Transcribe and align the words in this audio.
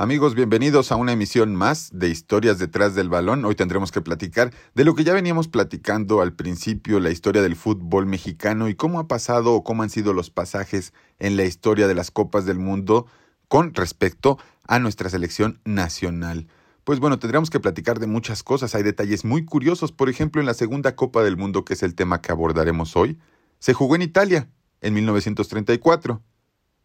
Amigos, 0.00 0.34
bienvenidos 0.34 0.92
a 0.92 0.96
una 0.96 1.12
emisión 1.12 1.54
más 1.54 1.90
de 1.92 2.08
Historias 2.08 2.58
detrás 2.58 2.94
del 2.94 3.10
balón. 3.10 3.44
Hoy 3.44 3.54
tendremos 3.54 3.92
que 3.92 4.00
platicar 4.00 4.50
de 4.74 4.86
lo 4.86 4.94
que 4.94 5.04
ya 5.04 5.12
veníamos 5.12 5.46
platicando 5.46 6.22
al 6.22 6.32
principio, 6.32 7.00
la 7.00 7.10
historia 7.10 7.42
del 7.42 7.54
fútbol 7.54 8.06
mexicano 8.06 8.70
y 8.70 8.74
cómo 8.74 8.98
ha 8.98 9.08
pasado 9.08 9.52
o 9.52 9.62
cómo 9.62 9.82
han 9.82 9.90
sido 9.90 10.14
los 10.14 10.30
pasajes 10.30 10.94
en 11.18 11.36
la 11.36 11.44
historia 11.44 11.86
de 11.86 11.94
las 11.94 12.10
Copas 12.10 12.46
del 12.46 12.58
Mundo 12.58 13.08
con 13.46 13.74
respecto 13.74 14.38
a 14.66 14.78
nuestra 14.78 15.10
selección 15.10 15.60
nacional. 15.66 16.46
Pues 16.84 16.98
bueno, 16.98 17.18
tendremos 17.18 17.50
que 17.50 17.60
platicar 17.60 17.98
de 17.98 18.06
muchas 18.06 18.42
cosas. 18.42 18.74
Hay 18.74 18.82
detalles 18.82 19.26
muy 19.26 19.44
curiosos. 19.44 19.92
Por 19.92 20.08
ejemplo, 20.08 20.40
en 20.40 20.46
la 20.46 20.54
segunda 20.54 20.96
Copa 20.96 21.22
del 21.22 21.36
Mundo, 21.36 21.66
que 21.66 21.74
es 21.74 21.82
el 21.82 21.94
tema 21.94 22.22
que 22.22 22.32
abordaremos 22.32 22.96
hoy, 22.96 23.18
se 23.58 23.74
jugó 23.74 23.96
en 23.96 24.00
Italia 24.00 24.48
en 24.80 24.94
1934 24.94 26.22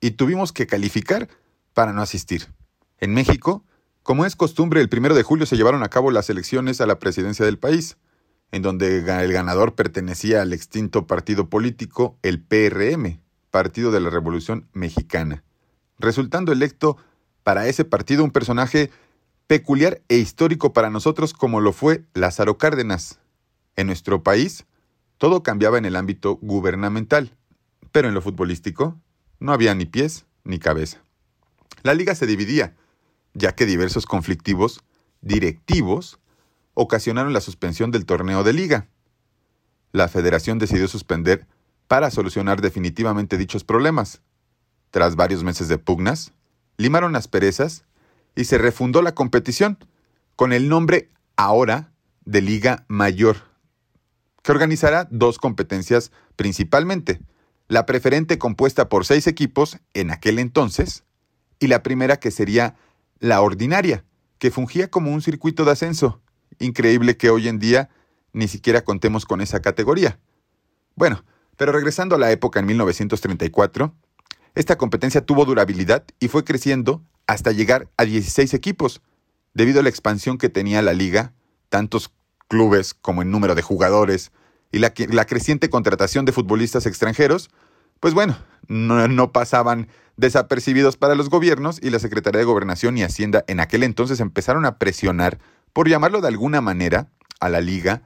y 0.02 0.12
tuvimos 0.12 0.52
que 0.52 0.68
calificar 0.68 1.30
para 1.74 1.94
no 1.94 2.02
asistir. 2.02 2.50
En 3.00 3.14
México, 3.14 3.64
como 4.04 4.26
es 4.26 4.36
costumbre, 4.36 4.82
el 4.82 4.90
primero 4.90 5.16
de 5.16 5.24
julio 5.24 5.46
se 5.46 5.58
llevaron 5.58 5.84
a 5.84 5.90
cabo 5.90 6.12
las 6.12 6.30
elecciones 6.30 6.80
a 6.80 6.86
la 6.86 7.00
presidencia 7.00 7.46
del 7.46 7.58
país, 7.58 7.98
en 8.52 8.62
donde 8.62 8.98
el 8.98 9.34
ganador 9.34 9.76
pertenecía 9.76 10.42
al 10.42 10.54
extinto 10.54 11.08
partido 11.08 11.50
político, 11.50 12.18
el 12.22 12.42
PRM, 12.42 13.20
Partido 13.52 13.92
de 13.92 14.00
la 14.00 14.10
Revolución 14.10 14.68
Mexicana, 14.74 15.44
resultando 15.98 16.52
electo 16.52 16.98
para 17.44 17.68
ese 17.68 17.86
partido 17.86 18.24
un 18.24 18.32
personaje 18.32 18.92
peculiar 19.48 20.02
e 20.10 20.18
histórico 20.18 20.74
para 20.74 20.90
nosotros 20.90 21.34
como 21.34 21.62
lo 21.62 21.72
fue 21.72 22.04
Lázaro 22.14 22.58
Cárdenas. 22.58 23.20
En 23.76 23.88
nuestro 23.88 24.24
país, 24.24 24.66
todo 25.18 25.44
cambiaba 25.44 25.78
en 25.78 25.86
el 25.86 25.96
ámbito 25.96 26.38
gubernamental, 26.42 27.36
pero 27.92 28.08
en 28.08 28.14
lo 28.14 28.22
futbolístico 28.22 29.00
no 29.40 29.54
había 29.54 29.74
ni 29.74 29.86
pies 29.86 30.26
ni 30.44 30.60
cabeza. 30.60 31.02
La 31.84 31.94
liga 31.94 32.16
se 32.16 32.26
dividía 32.26 32.76
ya 33.36 33.54
que 33.54 33.68
diversos 33.68 34.08
conflictivos 34.08 34.84
directivos 35.22 36.20
ocasionaron 36.74 37.34
la 37.34 37.42
suspensión 37.42 37.92
del 37.92 38.06
torneo 38.06 38.44
de 38.44 38.54
liga. 38.54 38.88
La 39.92 40.08
federación 40.08 40.58
decidió 40.58 40.88
suspender 40.88 41.48
para 41.88 42.10
solucionar 42.10 42.62
definitivamente 42.62 43.38
dichos 43.38 43.64
problemas. 43.64 44.22
Tras 44.92 45.16
varios 45.16 45.44
meses 45.44 45.68
de 45.68 45.78
pugnas, 45.78 46.34
limaron 46.78 47.14
las 47.14 47.28
perezas 47.28 47.86
y 48.36 48.46
se 48.46 48.58
refundó 48.58 49.02
la 49.02 49.14
competición 49.14 49.78
con 50.36 50.52
el 50.52 50.68
nombre 50.68 51.10
ahora 51.38 51.92
de 52.26 52.42
Liga 52.42 52.86
Mayor, 52.88 53.38
que 54.42 54.52
organizará 54.52 55.08
dos 55.12 55.38
competencias 55.38 56.12
principalmente, 56.36 57.22
la 57.68 57.86
preferente 57.86 58.38
compuesta 58.38 58.90
por 58.90 59.06
seis 59.06 59.28
equipos 59.28 59.78
en 59.94 60.12
aquel 60.12 60.40
entonces 60.40 61.04
y 61.60 61.68
la 61.68 61.84
primera 61.84 62.18
que 62.18 62.32
sería 62.32 62.76
la 63.20 63.42
ordinaria, 63.42 64.06
que 64.38 64.52
fungía 64.52 64.90
como 64.90 65.12
un 65.12 65.22
circuito 65.22 65.66
de 65.66 65.72
ascenso. 65.72 66.22
Increíble 66.60 67.18
que 67.18 67.30
hoy 67.30 67.48
en 67.48 67.60
día 67.60 67.90
ni 68.34 68.48
siquiera 68.48 68.84
contemos 68.84 69.26
con 69.26 69.42
esa 69.42 69.62
categoría. 69.62 70.20
Bueno, 70.96 71.24
pero 71.58 71.72
regresando 71.72 72.16
a 72.16 72.20
la 72.20 72.32
época 72.32 72.60
en 72.60 72.66
1934, 72.66 73.94
esta 74.56 74.78
competencia 74.78 75.26
tuvo 75.26 75.46
durabilidad 75.46 76.06
y 76.20 76.28
fue 76.28 76.44
creciendo 76.44 77.02
hasta 77.28 77.52
llegar 77.52 77.90
a 77.98 78.06
16 78.06 78.54
equipos, 78.54 79.02
debido 79.54 79.80
a 79.80 79.84
la 79.84 79.90
expansión 79.90 80.38
que 80.38 80.50
tenía 80.50 80.82
la 80.82 80.94
liga, 80.94 81.34
tantos 81.70 82.12
clubes 82.48 82.94
como 82.94 83.22
en 83.22 83.32
número 83.32 83.56
de 83.56 83.62
jugadores, 83.62 84.32
y 84.72 84.80
la, 84.80 84.94
la 85.10 85.26
creciente 85.26 85.70
contratación 85.70 86.26
de 86.26 86.34
futbolistas 86.34 86.86
extranjeros, 86.86 87.50
pues 88.00 88.14
bueno, 88.14 88.38
no, 88.68 89.32
pasaban 89.32 89.88
desapercibidos 90.18 90.98
para 90.98 91.16
los 91.16 91.30
gobiernos 91.30 91.80
y 91.82 91.90
la 91.90 92.00
Secretaría 92.00 92.40
de 92.40 92.46
Gobernación 92.46 92.98
y 92.98 93.04
Hacienda 93.04 93.44
en 93.48 93.60
aquel 93.60 93.84
entonces 93.84 94.20
empezaron 94.20 94.66
a 94.66 94.78
presionar, 94.78 95.40
por 95.74 95.90
llamarlo 95.90 96.22
de 96.22 96.30
alguna 96.30 96.62
manera, 96.62 97.10
a 97.40 97.50
la 97.50 97.62
liga 97.62 98.04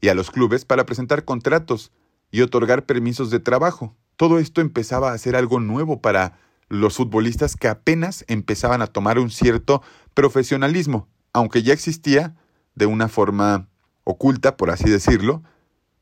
y 0.00 0.08
a 0.08 0.14
los 0.14 0.30
clubes 0.30 0.64
para 0.64 0.86
presentar 0.86 1.24
contratos 1.24 1.92
y 2.30 2.40
otorgar 2.40 2.86
permisos 2.86 3.30
de 3.30 3.40
trabajo. 3.40 3.94
Todo 4.16 4.38
esto 4.38 4.60
empezaba 4.60 5.12
a 5.12 5.18
ser 5.18 5.36
algo 5.36 5.60
nuevo 5.60 6.00
para 6.00 6.38
los 6.68 6.96
futbolistas 6.96 7.56
que 7.56 7.68
apenas 7.68 8.24
empezaban 8.28 8.80
a 8.80 8.86
tomar 8.86 9.18
un 9.18 9.30
cierto 9.30 9.82
profesionalismo, 10.14 11.08
aunque 11.32 11.62
ya 11.62 11.72
existía 11.74 12.36
de 12.74 12.86
una 12.86 13.08
forma 13.08 13.68
oculta, 14.04 14.56
por 14.56 14.70
así 14.70 14.88
decirlo, 14.88 15.42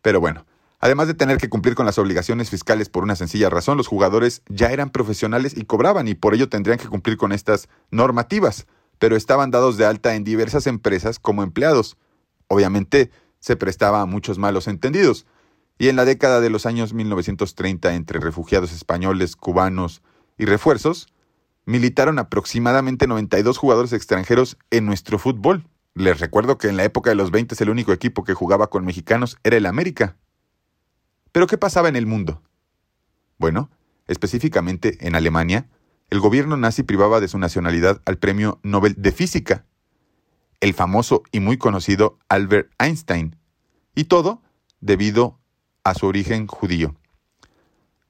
pero 0.03 0.21
bueno, 0.21 0.47
Además 0.81 1.09
de 1.09 1.15
tener 1.15 1.39
que 1.39 1.49
cumplir 1.49 1.75
con 1.75 1.87
las 1.87 1.99
obligaciones 1.99 2.51
fiscales 2.51 2.89
por 2.89 3.03
una 3.03 3.17
sencilla 3.17 3.51
razón, 3.51 3.77
los 3.77 3.89
jugadores 3.89 4.43
ya 4.49 4.71
eran 4.71 4.91
profesionales 4.91 5.57
y 5.57 5.65
cobraban 5.65 6.07
y 6.07 6.15
por 6.15 6.35
ello 6.35 6.49
tendrían 6.49 6.79
que 6.79 6.89
cumplir 6.89 7.17
con 7.17 7.33
estas 7.33 7.69
normativas, 7.91 8.67
pero 8.99 9.17
estaban 9.17 9.51
dados 9.51 9.77
de 9.77 9.87
alta 9.87 10.15
en 10.15 10.23
diversas 10.23 10.67
empresas 10.69 11.19
como 11.19 11.43
empleados. 11.43 11.97
Obviamente 12.47 13.11
se 13.41 13.57
prestaba 13.57 14.03
a 14.03 14.07
muchos 14.07 14.39
malos 14.39 14.69
entendidos. 14.69 15.27
Y 15.79 15.89
en 15.89 15.97
la 15.97 16.05
década 16.05 16.41
de 16.41 16.51
los 16.51 16.67
años 16.67 16.93
1930, 16.93 17.95
entre 17.95 18.21
refugiados 18.21 18.73
españoles, 18.73 19.37
cubanos 19.37 20.03
y 20.37 20.45
refuerzos, 20.45 21.09
militaron 21.67 22.19
aproximadamente 22.19 23.07
92 23.07 23.59
jugadores 23.59 23.93
extranjeros 23.93 24.57
en 24.71 24.87
nuestro 24.87 25.19
fútbol. 25.19 25.69
Les 25.95 26.19
recuerdo 26.19 26.59
que 26.59 26.69
en 26.69 26.77
la 26.77 26.85
época 26.85 27.11
de 27.11 27.17
los 27.17 27.31
20 27.31 27.57
el 27.63 27.71
único 27.71 27.93
equipo 27.93 28.25
que 28.25 28.35
jugaba 28.35 28.71
con 28.71 28.85
mexicanos 28.85 29.37
era 29.45 29.57
el 29.57 29.67
América, 29.67 30.17
pero 31.33 31.47
¿qué 31.47 31.59
pasaba 31.59 31.89
en 31.89 31.97
el 31.97 32.07
mundo? 32.07 32.43
Bueno, 33.39 33.71
específicamente 34.07 35.07
en 35.07 35.15
Alemania, 35.15 35.69
el 36.11 36.21
gobierno 36.21 36.57
nazi 36.57 36.83
privaba 36.83 37.21
de 37.21 37.29
su 37.29 37.39
nacionalidad 37.39 38.01
al 38.07 38.19
Premio 38.19 38.59
Nobel 38.63 38.95
de 38.97 39.13
Física, 39.13 39.67
el 40.61 40.75
famoso 40.75 41.23
y 41.31 41.41
muy 41.41 41.59
conocido 41.59 42.19
Albert 42.29 42.73
Einstein, 42.79 43.37
y 43.95 44.05
todo 44.05 44.43
debido 44.81 45.39
a 45.85 45.95
su 45.95 46.07
origen 46.07 46.47
judío. 46.47 46.97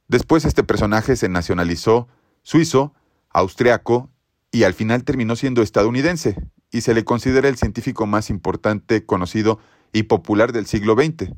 Después 0.07 0.45
este 0.45 0.63
personaje 0.63 1.17
se 1.17 1.29
nacionalizó 1.29 2.09
suizo, 2.43 2.95
austriaco 3.31 4.11
y 4.51 4.63
al 4.63 4.73
final 4.73 5.05
terminó 5.05 5.37
siendo 5.37 5.61
estadounidense, 5.61 6.37
y 6.71 6.83
se 6.83 6.95
le 6.95 7.05
considera 7.05 7.49
el 7.49 7.57
científico 7.57 8.07
más 8.07 8.31
importante, 8.31 9.05
conocido 9.05 9.59
y 9.93 10.05
popular 10.05 10.53
del 10.53 10.67
siglo 10.67 10.95
XX 10.95 11.33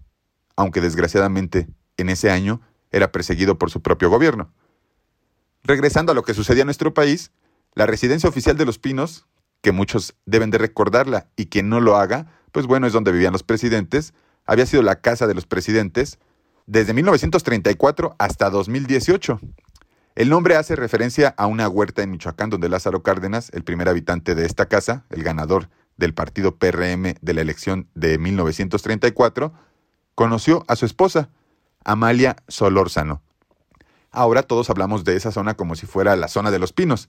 aunque 0.60 0.80
desgraciadamente 0.80 1.68
en 1.96 2.10
ese 2.10 2.30
año 2.30 2.60
era 2.90 3.12
perseguido 3.12 3.58
por 3.58 3.70
su 3.70 3.80
propio 3.80 4.10
gobierno. 4.10 4.52
Regresando 5.62 6.12
a 6.12 6.14
lo 6.14 6.22
que 6.22 6.34
sucedía 6.34 6.62
en 6.62 6.66
nuestro 6.66 6.92
país, 6.92 7.32
la 7.74 7.86
residencia 7.86 8.28
oficial 8.28 8.56
de 8.56 8.66
Los 8.66 8.78
Pinos, 8.78 9.26
que 9.62 9.72
muchos 9.72 10.14
deben 10.26 10.50
de 10.50 10.58
recordarla 10.58 11.28
y 11.36 11.46
quien 11.46 11.68
no 11.68 11.80
lo 11.80 11.96
haga, 11.96 12.26
pues 12.52 12.66
bueno, 12.66 12.86
es 12.86 12.92
donde 12.92 13.12
vivían 13.12 13.32
los 13.32 13.42
presidentes, 13.42 14.12
había 14.44 14.66
sido 14.66 14.82
la 14.82 15.00
casa 15.00 15.26
de 15.26 15.34
los 15.34 15.46
presidentes 15.46 16.18
desde 16.66 16.92
1934 16.92 18.16
hasta 18.18 18.50
2018. 18.50 19.40
El 20.16 20.28
nombre 20.28 20.56
hace 20.56 20.76
referencia 20.76 21.34
a 21.36 21.46
una 21.46 21.68
huerta 21.68 22.02
en 22.02 22.10
Michoacán 22.10 22.50
donde 22.50 22.68
Lázaro 22.68 23.02
Cárdenas, 23.02 23.50
el 23.54 23.64
primer 23.64 23.88
habitante 23.88 24.34
de 24.34 24.44
esta 24.44 24.66
casa, 24.66 25.04
el 25.10 25.22
ganador 25.22 25.68
del 25.96 26.14
partido 26.14 26.56
PRM 26.56 27.14
de 27.20 27.34
la 27.34 27.40
elección 27.40 27.88
de 27.94 28.18
1934, 28.18 29.52
conoció 30.20 30.66
a 30.68 30.76
su 30.76 30.84
esposa, 30.84 31.30
Amalia 31.82 32.36
Solórzano. 32.46 33.22
Ahora 34.10 34.42
todos 34.42 34.68
hablamos 34.68 35.02
de 35.02 35.16
esa 35.16 35.32
zona 35.32 35.54
como 35.54 35.76
si 35.76 35.86
fuera 35.86 36.14
la 36.14 36.28
zona 36.28 36.50
de 36.50 36.58
los 36.58 36.74
pinos, 36.74 37.08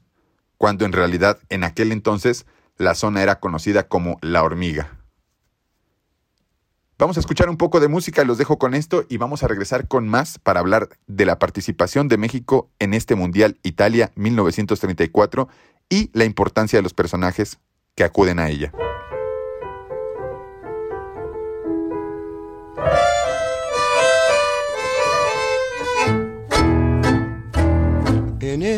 cuando 0.57 0.85
en 0.85 0.94
realidad 0.94 1.38
en 1.49 1.66
aquel 1.66 1.91
entonces 1.91 2.45
la 2.77 2.95
zona 2.95 3.22
era 3.22 3.41
conocida 3.41 3.89
como 3.89 4.17
La 4.22 4.44
Hormiga. 4.44 4.97
Vamos 6.97 7.17
a 7.17 7.19
escuchar 7.19 7.49
un 7.49 7.57
poco 7.57 7.81
de 7.81 7.89
música, 7.89 8.23
los 8.23 8.38
dejo 8.38 8.57
con 8.57 8.73
esto 8.73 9.03
y 9.09 9.17
vamos 9.17 9.43
a 9.43 9.49
regresar 9.49 9.89
con 9.89 10.07
más 10.07 10.39
para 10.39 10.61
hablar 10.61 10.88
de 11.07 11.25
la 11.25 11.38
participación 11.38 12.07
de 12.07 12.16
México 12.16 12.69
en 12.79 12.93
este 12.93 13.16
Mundial 13.16 13.57
Italia 13.61 14.13
1934 14.16 15.49
y 15.89 16.11
la 16.13 16.23
importancia 16.23 16.79
de 16.79 16.83
los 16.83 16.93
personajes 16.93 17.59
que 17.93 18.05
acuden 18.05 18.40
a 18.40 18.47
ella. 18.47 18.72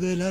del. 0.00 0.22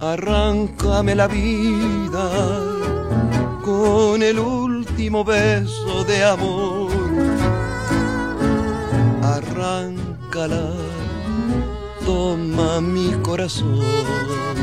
Arráncame 0.00 1.14
la 1.14 1.28
vida 1.28 2.26
con 3.62 4.22
el 4.22 4.38
último 4.38 5.24
beso 5.24 6.04
de 6.04 6.24
amor. 6.24 6.90
Arráncala, 9.22 10.72
toma 12.04 12.80
mi 12.80 13.12
corazón 13.22 14.59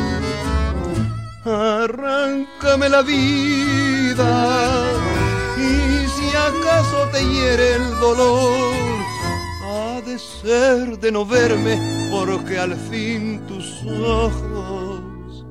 Arráncame 1.49 2.89
la 2.89 3.01
vida 3.01 4.83
y 5.57 6.05
si 6.09 6.35
acaso 6.35 7.07
te 7.13 7.23
hiere 7.25 7.75
el 7.75 7.89
dolor, 8.01 8.73
ha 9.63 10.01
de 10.01 10.19
ser 10.19 10.99
de 10.99 11.09
no 11.09 11.25
verme 11.25 11.79
porque 12.11 12.59
al 12.59 12.75
fin 12.75 13.39
tus 13.47 13.81
ojos 13.85 15.45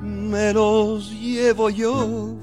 me 0.00 0.54
los 0.54 1.10
llevo 1.10 1.68
yo. 1.68 2.38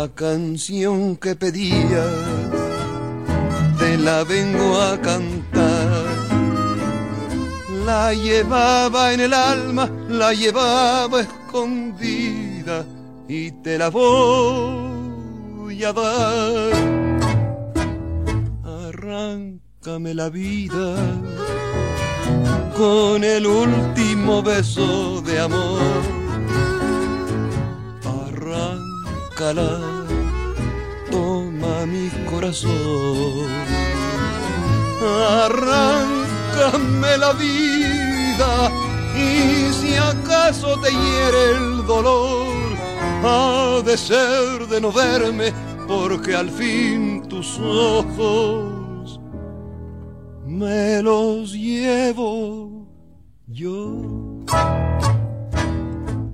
La 0.00 0.08
canción 0.08 1.14
que 1.18 1.34
pedías, 1.34 2.08
te 3.78 3.98
la 3.98 4.24
vengo 4.24 4.80
a 4.80 4.98
cantar. 4.98 6.06
La 7.84 8.14
llevaba 8.14 9.12
en 9.12 9.20
el 9.20 9.34
alma, 9.34 9.90
la 10.08 10.32
llevaba 10.32 11.20
escondida 11.20 12.86
y 13.28 13.50
te 13.62 13.76
la 13.76 13.90
voy 13.90 15.84
a 15.84 15.92
dar. 15.92 16.72
Arráncame 18.88 20.14
la 20.14 20.30
vida 20.30 20.96
con 22.74 23.22
el 23.22 23.46
último 23.46 24.42
beso 24.42 25.20
de 25.20 25.40
amor. 25.40 25.82
Arráncala, 28.24 29.89
mi 31.90 32.08
corazón. 32.30 33.50
Arráncame 35.42 37.16
la 37.18 37.32
vida 37.32 38.70
y 39.16 39.72
si 39.72 39.96
acaso 39.96 40.78
te 40.80 40.90
hiere 40.90 41.50
el 41.56 41.86
dolor, 41.86 42.76
ha 43.24 43.80
de 43.84 43.96
ser 43.96 44.66
de 44.68 44.80
no 44.80 44.92
verme 44.92 45.52
porque 45.88 46.34
al 46.36 46.50
fin 46.50 47.26
tus 47.28 47.58
ojos 47.58 49.20
me 50.46 51.02
los 51.02 51.52
llevo 51.52 52.86
yo. 53.46 54.44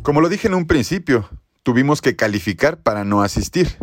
Como 0.03 0.20
lo 0.20 0.29
dije 0.29 0.49
en 0.49 0.55
un 0.55 0.67
principio, 0.67 1.29
tuvimos 1.62 2.00
que 2.00 2.14
calificar 2.14 2.82
para 2.82 3.05
no 3.05 3.23
asistir. 3.23 3.76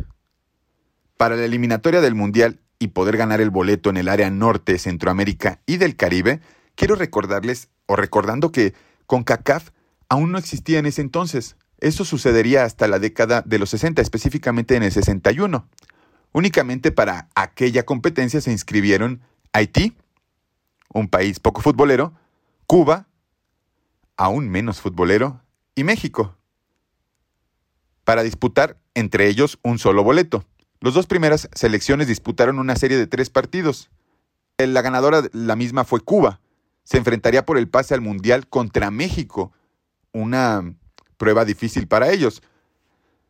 Para 1.18 1.36
la 1.36 1.45
eliminatoria 1.45 2.01
del 2.01 2.15
Mundial 2.15 2.60
y 2.80 2.88
poder 2.88 3.18
ganar 3.18 3.42
el 3.42 3.50
boleto 3.50 3.89
en 3.89 3.98
el 3.98 4.10
área 4.10 4.30
norte, 4.30 4.77
Centroamérica 4.77 5.62
y 5.65 5.77
del 5.77 5.95
Caribe, 5.95 6.42
quiero 6.75 6.95
recordarles, 6.95 7.69
o 7.86 7.95
recordando 7.95 8.51
que 8.51 8.74
CONCACAF 9.06 9.69
aún 10.10 10.31
no 10.31 10.38
existía 10.38 10.80
en 10.80 10.86
ese 10.86 11.01
entonces. 11.01 11.56
Eso 11.80 12.06
sucedería 12.06 12.63
hasta 12.63 12.88
la 12.88 13.00
década 13.00 13.42
de 13.45 13.60
los 13.60 13.69
60, 13.71 14.01
específicamente 14.01 14.75
en 14.75 14.83
el 14.83 14.92
61. 14.92 15.68
Únicamente 16.31 16.92
para 16.92 17.30
aquella 17.36 17.83
competencia 17.83 18.42
se 18.42 18.51
inscribieron 18.51 19.21
Haití, 19.54 19.95
un 20.94 21.07
país 21.10 21.39
poco 21.39 21.62
futbolero, 21.62 22.13
Cuba, 22.65 23.07
aún 24.18 24.50
menos 24.50 24.81
futbolero, 24.81 25.42
y 25.75 25.83
México, 25.83 26.38
para 28.04 28.24
disputar 28.24 28.77
entre 28.94 29.27
ellos 29.27 29.60
un 29.63 29.80
solo 29.80 30.04
boleto. 30.04 30.45
Las 30.84 30.96
dos 30.96 31.08
primeras 31.08 31.48
selecciones 31.54 32.10
disputaron 32.10 32.60
una 32.60 32.76
serie 32.76 32.98
de 32.98 33.08
tres 33.08 33.30
partidos. 33.30 33.90
La 34.58 34.82
ganadora, 34.82 35.24
la 35.32 35.56
misma, 35.56 35.86
fue 35.86 36.02
Cuba. 36.02 36.42
Se 36.84 36.98
enfrentaría 36.98 37.46
por 37.46 37.58
el 37.58 37.70
pase 37.70 37.94
al 37.94 38.02
Mundial 38.02 38.48
contra 38.48 38.92
México, 38.92 39.54
una 40.12 40.76
prueba 41.16 41.46
difícil 41.46 41.88
para 41.88 42.12
ellos. 42.12 42.42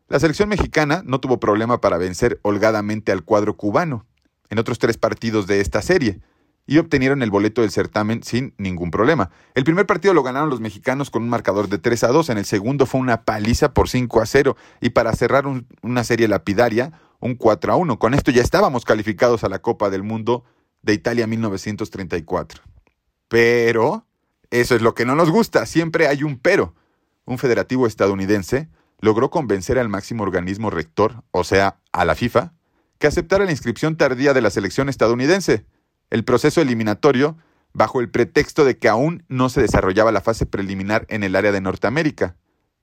La 0.09 0.19
selección 0.19 0.49
mexicana 0.49 1.03
no 1.05 1.19
tuvo 1.19 1.39
problema 1.39 1.79
para 1.79 1.99
vencer 1.99 2.39
holgadamente 2.41 3.11
al 3.11 3.23
cuadro 3.23 3.55
cubano 3.55 4.07
en 4.49 4.57
otros 4.57 4.79
tres 4.79 4.97
partidos 4.97 5.45
de 5.45 5.61
esta 5.61 5.83
serie 5.83 6.21
y 6.65 6.79
obtenieron 6.79 7.21
el 7.21 7.29
boleto 7.29 7.61
del 7.61 7.69
certamen 7.69 8.23
sin 8.23 8.55
ningún 8.57 8.89
problema. 8.89 9.29
El 9.53 9.63
primer 9.63 9.85
partido 9.85 10.15
lo 10.15 10.23
ganaron 10.23 10.49
los 10.49 10.59
mexicanos 10.59 11.11
con 11.11 11.21
un 11.21 11.29
marcador 11.29 11.67
de 11.69 11.77
3 11.77 12.03
a 12.05 12.07
2, 12.07 12.29
en 12.29 12.37
el 12.39 12.45
segundo 12.45 12.87
fue 12.87 12.99
una 12.99 13.21
paliza 13.23 13.73
por 13.75 13.89
5 13.89 14.21
a 14.21 14.25
0 14.25 14.55
y 14.81 14.89
para 14.89 15.13
cerrar 15.13 15.45
un- 15.45 15.67
una 15.83 16.03
serie 16.03 16.27
lapidaria, 16.27 16.93
un 17.23 17.35
4 17.35 17.73
a 17.73 17.75
1. 17.77 17.99
Con 17.99 18.13
esto 18.13 18.31
ya 18.31 18.41
estábamos 18.41 18.83
calificados 18.83 19.43
a 19.43 19.49
la 19.49 19.59
Copa 19.59 19.89
del 19.89 20.03
Mundo 20.03 20.43
de 20.81 20.93
Italia 20.93 21.25
1934. 21.25 22.61
Pero, 23.29 24.05
eso 24.51 24.75
es 24.75 24.81
lo 24.81 24.93
que 24.93 25.05
no 25.05 25.15
nos 25.15 25.31
gusta, 25.31 25.65
siempre 25.65 26.07
hay 26.07 26.23
un 26.23 26.37
pero. 26.37 26.75
Un 27.25 27.37
federativo 27.37 27.87
estadounidense 27.87 28.69
logró 28.99 29.29
convencer 29.29 29.79
al 29.79 29.87
máximo 29.87 30.23
organismo 30.23 30.69
rector, 30.69 31.23
o 31.31 31.45
sea, 31.45 31.79
a 31.93 32.03
la 32.03 32.15
FIFA, 32.15 32.53
que 32.99 33.07
aceptara 33.07 33.45
la 33.45 33.51
inscripción 33.51 33.95
tardía 33.95 34.33
de 34.33 34.41
la 34.41 34.49
selección 34.49 34.89
estadounidense 34.89 35.65
el 36.09 36.25
proceso 36.25 36.61
eliminatorio 36.61 37.37
bajo 37.73 38.01
el 38.01 38.09
pretexto 38.09 38.65
de 38.65 38.77
que 38.77 38.89
aún 38.89 39.23
no 39.29 39.49
se 39.49 39.61
desarrollaba 39.61 40.11
la 40.11 40.21
fase 40.21 40.45
preliminar 40.45 41.05
en 41.09 41.23
el 41.23 41.35
área 41.35 41.51
de 41.51 41.61
Norteamérica. 41.61 42.35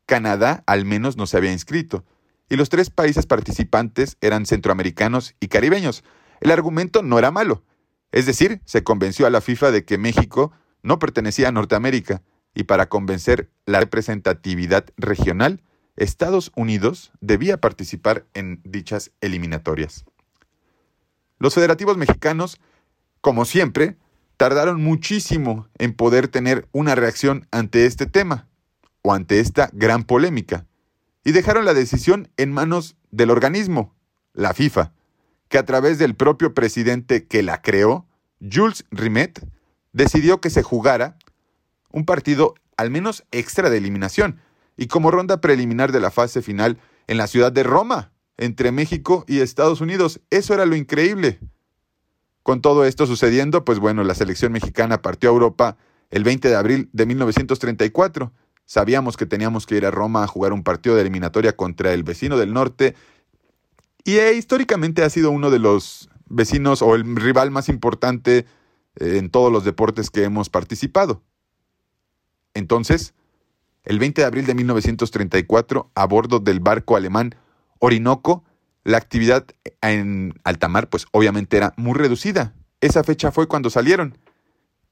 Canadá 0.06 0.64
al 0.66 0.84
menos 0.84 1.16
no 1.16 1.26
se 1.26 1.36
había 1.36 1.52
inscrito, 1.52 2.04
y 2.50 2.56
los 2.56 2.68
tres 2.68 2.90
países 2.90 3.24
participantes 3.24 4.18
eran 4.20 4.44
centroamericanos 4.44 5.34
y 5.40 5.48
caribeños. 5.48 6.04
El 6.42 6.50
argumento 6.50 7.02
no 7.02 7.18
era 7.18 7.30
malo, 7.30 7.64
es 8.12 8.26
decir, 8.26 8.60
se 8.66 8.84
convenció 8.84 9.26
a 9.26 9.30
la 9.30 9.40
FIFA 9.40 9.70
de 9.70 9.84
que 9.86 9.96
México 9.96 10.52
no 10.82 10.98
pertenecía 10.98 11.48
a 11.48 11.52
Norteamérica, 11.52 12.22
y 12.54 12.64
para 12.64 12.88
convencer 12.88 13.48
la 13.64 13.80
representatividad 13.80 14.84
regional, 14.98 15.62
Estados 15.96 16.52
Unidos 16.56 17.12
debía 17.20 17.58
participar 17.58 18.26
en 18.34 18.60
dichas 18.64 19.12
eliminatorias. 19.20 20.04
Los 21.38 21.54
federativos 21.54 21.96
mexicanos 21.96 22.60
como 23.20 23.44
siempre, 23.44 23.96
tardaron 24.36 24.82
muchísimo 24.82 25.68
en 25.78 25.92
poder 25.92 26.28
tener 26.28 26.66
una 26.72 26.94
reacción 26.94 27.46
ante 27.50 27.86
este 27.86 28.06
tema 28.06 28.48
o 29.02 29.12
ante 29.12 29.40
esta 29.40 29.68
gran 29.72 30.04
polémica 30.04 30.66
y 31.24 31.32
dejaron 31.32 31.64
la 31.64 31.74
decisión 31.74 32.28
en 32.36 32.52
manos 32.52 32.96
del 33.10 33.30
organismo, 33.30 33.94
la 34.32 34.54
FIFA, 34.54 34.92
que 35.48 35.58
a 35.58 35.66
través 35.66 35.98
del 35.98 36.14
propio 36.14 36.54
presidente 36.54 37.26
que 37.26 37.42
la 37.42 37.60
creó, 37.60 38.06
Jules 38.40 38.84
Rimet, 38.90 39.46
decidió 39.92 40.40
que 40.40 40.50
se 40.50 40.62
jugara 40.62 41.18
un 41.92 42.04
partido 42.04 42.54
al 42.76 42.90
menos 42.90 43.24
extra 43.30 43.68
de 43.68 43.78
eliminación 43.78 44.40
y 44.76 44.86
como 44.86 45.10
ronda 45.10 45.40
preliminar 45.40 45.92
de 45.92 46.00
la 46.00 46.10
fase 46.10 46.40
final 46.40 46.78
en 47.06 47.18
la 47.18 47.26
ciudad 47.26 47.52
de 47.52 47.64
Roma, 47.64 48.12
entre 48.38 48.72
México 48.72 49.24
y 49.28 49.40
Estados 49.40 49.80
Unidos. 49.80 50.20
Eso 50.30 50.54
era 50.54 50.64
lo 50.64 50.76
increíble. 50.76 51.38
Con 52.42 52.62
todo 52.62 52.86
esto 52.86 53.06
sucediendo, 53.06 53.64
pues 53.64 53.78
bueno, 53.78 54.02
la 54.04 54.14
selección 54.14 54.52
mexicana 54.52 55.02
partió 55.02 55.28
a 55.28 55.34
Europa 55.34 55.76
el 56.10 56.24
20 56.24 56.48
de 56.48 56.56
abril 56.56 56.88
de 56.92 57.06
1934. 57.06 58.32
Sabíamos 58.70 59.16
que 59.16 59.26
teníamos 59.26 59.66
que 59.66 59.74
ir 59.74 59.84
a 59.84 59.90
Roma 59.90 60.22
a 60.22 60.28
jugar 60.28 60.52
un 60.52 60.62
partido 60.62 60.94
de 60.94 61.00
eliminatoria 61.00 61.56
contra 61.56 61.92
el 61.92 62.04
vecino 62.04 62.38
del 62.38 62.52
norte 62.52 62.94
y 64.04 64.18
eh, 64.18 64.34
históricamente 64.34 65.02
ha 65.02 65.10
sido 65.10 65.32
uno 65.32 65.50
de 65.50 65.58
los 65.58 66.08
vecinos 66.26 66.80
o 66.80 66.94
el 66.94 67.16
rival 67.16 67.50
más 67.50 67.68
importante 67.68 68.46
eh, 68.94 69.16
en 69.18 69.28
todos 69.28 69.50
los 69.50 69.64
deportes 69.64 70.08
que 70.08 70.22
hemos 70.22 70.50
participado. 70.50 71.24
Entonces, 72.54 73.12
el 73.82 73.98
20 73.98 74.20
de 74.20 74.26
abril 74.28 74.46
de 74.46 74.54
1934, 74.54 75.90
a 75.92 76.06
bordo 76.06 76.38
del 76.38 76.60
barco 76.60 76.94
alemán 76.94 77.34
Orinoco, 77.80 78.44
la 78.84 78.98
actividad 78.98 79.46
en 79.80 80.32
alta 80.44 80.68
mar, 80.68 80.88
pues 80.88 81.06
obviamente 81.10 81.56
era 81.56 81.74
muy 81.76 81.94
reducida. 81.94 82.54
Esa 82.80 83.02
fecha 83.02 83.32
fue 83.32 83.48
cuando 83.48 83.68
salieron. 83.68 84.16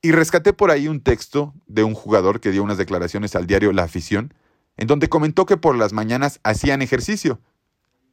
Y 0.00 0.12
rescaté 0.12 0.52
por 0.52 0.70
ahí 0.70 0.86
un 0.86 1.00
texto 1.00 1.54
de 1.66 1.82
un 1.82 1.94
jugador 1.94 2.40
que 2.40 2.50
dio 2.50 2.62
unas 2.62 2.78
declaraciones 2.78 3.34
al 3.34 3.46
diario 3.46 3.72
La 3.72 3.82
Afición, 3.82 4.32
en 4.76 4.86
donde 4.86 5.08
comentó 5.08 5.44
que 5.44 5.56
por 5.56 5.76
las 5.76 5.92
mañanas 5.92 6.38
hacían 6.44 6.82
ejercicio, 6.82 7.40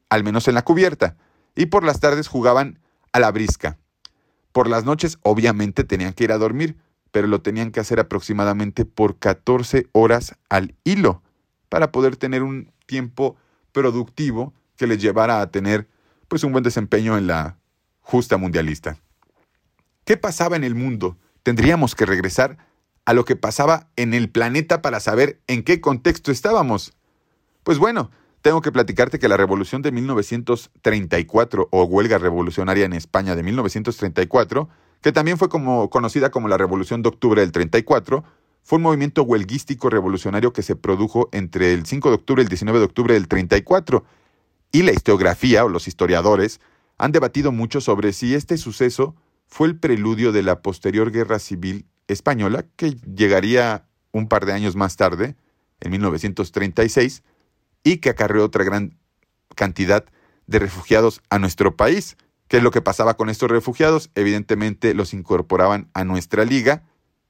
al 0.10 0.24
menos 0.24 0.48
en 0.48 0.56
la 0.56 0.64
cubierta, 0.64 1.16
y 1.56 1.68
por 1.68 1.84
las 1.84 2.00
tardes 2.00 2.28
jugaban 2.28 2.80
a 3.14 3.20
la 3.20 3.32
brisca. 3.32 3.78
Por 4.52 4.68
las 4.68 4.84
noches 4.84 5.20
obviamente 5.22 5.84
tenían 5.84 6.14
que 6.14 6.24
ir 6.24 6.32
a 6.32 6.38
dormir, 6.38 6.78
pero 7.12 7.28
lo 7.28 7.42
tenían 7.42 7.72
que 7.72 7.80
hacer 7.80 8.00
aproximadamente 8.00 8.84
por 8.84 9.20
14 9.20 9.88
horas 9.92 10.36
al 10.50 10.76
hilo 10.84 11.22
para 11.70 11.92
poder 11.92 12.18
tener 12.18 12.42
un 12.42 12.72
tiempo 12.88 13.38
productivo 13.72 14.54
que 14.76 14.88
les 14.88 15.02
llevara 15.02 15.40
a 15.42 15.52
tener 15.52 15.88
pues 16.28 16.44
un 16.44 16.52
buen 16.52 16.64
desempeño 16.64 17.18
en 17.18 17.28
la 17.28 17.58
justa 18.02 18.38
mundialista. 18.38 18.98
¿Qué 20.04 20.18
pasaba 20.18 20.56
en 20.56 20.64
el 20.64 20.76
mundo? 20.76 21.18
Tendríamos 21.46 21.94
que 21.94 22.08
regresar 22.08 22.58
a 23.06 23.14
lo 23.14 23.24
que 23.24 23.36
pasaba 23.36 23.88
en 23.98 24.16
el 24.16 24.32
planeta 24.32 24.82
para 24.82 25.00
saber 25.00 25.40
en 25.46 25.62
qué 25.62 25.80
contexto 25.80 26.32
estábamos. 26.32 26.94
Pues 27.64 27.78
bueno, 27.78 28.10
tengo 28.42 28.62
que 28.62 28.72
platicarte 28.72 29.20
que 29.20 29.28
la 29.28 29.38
revolución 29.38 29.84
de 29.84 29.92
1934 29.92 31.70
o 31.72 31.84
huelga 31.84 32.18
revolucionaria 32.18 32.86
en 32.86 32.94
España 32.94 33.36
de 33.36 33.44
1934, 33.44 34.70
que 35.02 35.12
también 35.12 35.38
fue 35.38 35.48
como, 35.48 35.92
conocida 35.92 36.32
como 36.32 36.48
la 36.48 36.58
Revolución 36.58 37.04
de 37.04 37.10
Octubre 37.10 37.42
del 37.42 37.52
34, 37.52 38.24
fue 38.64 38.78
un 38.78 38.82
movimiento 38.82 39.22
huelguístico 39.22 39.92
revolucionario 39.92 40.52
que 40.52 40.64
se 40.64 40.76
produjo 40.76 41.30
entre 41.32 41.74
el 41.74 41.86
5 41.86 42.10
de 42.10 42.16
octubre 42.16 42.42
y 42.42 42.46
el 42.46 42.50
19 42.50 42.80
de 42.80 42.86
octubre 42.86 43.14
del 43.14 43.28
34. 43.28 44.04
Y 44.72 44.82
la 44.82 44.94
historiografía 44.94 45.64
o 45.64 45.70
los 45.70 45.88
historiadores 45.88 46.60
han 46.98 47.12
debatido 47.12 47.52
mucho 47.52 47.82
sobre 47.82 48.14
si 48.14 48.34
este 48.34 48.58
suceso 48.58 49.14
fue 49.48 49.68
el 49.68 49.80
preludio 49.80 50.32
de 50.32 50.44
la 50.44 50.62
posterior 50.62 51.12
guerra 51.12 51.40
civil 51.40 51.88
española, 52.08 52.66
que 52.76 52.92
llegaría 53.16 53.88
un 54.12 54.28
par 54.28 54.46
de 54.46 54.54
años 54.54 54.76
más 54.76 54.96
tarde, 54.96 55.36
en 55.80 55.92
1936, 55.92 57.24
y 57.84 57.98
que 57.98 58.10
acarreó 58.10 58.46
otra 58.46 58.64
gran 58.64 58.98
cantidad 59.56 60.06
de 60.48 60.60
refugiados 60.60 61.22
a 61.30 61.40
nuestro 61.40 61.76
país. 61.76 62.18
¿Qué 62.48 62.58
es 62.58 62.64
lo 62.64 62.72
que 62.72 62.82
pasaba 62.82 63.16
con 63.16 63.30
estos 63.30 63.50
refugiados? 63.50 64.12
Evidentemente 64.16 64.94
los 64.94 65.14
incorporaban 65.14 65.90
a 65.94 66.04
nuestra 66.04 66.46
liga 66.46 66.84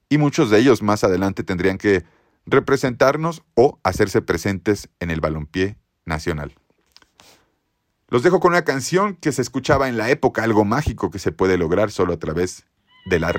y 0.10 0.18
muchos 0.18 0.50
de 0.50 0.60
ellos 0.60 0.82
más 0.82 1.04
adelante 1.04 1.44
tendrían 1.44 1.78
que 1.78 2.04
representarnos 2.46 3.44
o 3.56 3.80
hacerse 3.84 4.22
presentes 4.22 4.90
en 5.00 5.12
el 5.12 5.22
balompié 5.22 5.78
nacional. 6.06 6.54
Los 8.10 8.22
dejo 8.24 8.40
con 8.40 8.52
una 8.52 8.64
canción 8.64 9.16
que 9.16 9.32
se 9.32 9.42
escuchaba 9.42 9.90
en 9.90 9.98
la 9.98 10.10
época, 10.10 10.44
algo 10.44 10.64
mágico 10.64 11.10
que 11.10 11.20
se 11.20 11.32
puede 11.32 11.58
lograr 11.58 11.92
solo 11.92 12.14
a 12.14 12.18
través 12.18 12.66
de 13.06 13.20
la 13.20 13.32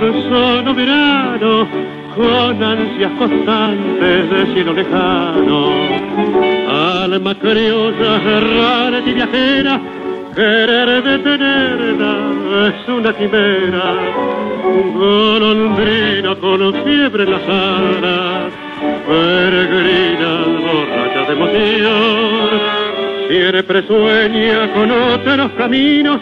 de 0.00 0.22
solo 0.28 0.74
verano, 0.74 1.68
con 2.14 2.62
ansias 2.62 3.12
constantes 3.18 4.30
de 4.30 4.54
cielo 4.54 4.72
lejano. 4.72 5.70
Alma 6.68 7.34
criolla, 7.38 8.18
rara 8.18 9.00
y 9.04 9.12
viajera, 9.12 9.80
querer 10.34 11.02
detenerla 11.02 12.68
es 12.68 12.88
una 12.88 13.12
quimera. 13.16 13.94
Golondrina 14.94 16.34
con 16.36 16.74
fiebre 16.84 17.24
en 17.24 17.30
las 17.30 17.42
alas, 17.48 18.52
peregrina, 19.06 20.32
borracha 20.66 21.20
de 21.26 21.32
emoción, 21.32 22.60
siempre 23.28 23.86
sueña 23.86 24.72
con 24.74 24.90
otros 24.90 25.52
caminos 25.52 26.20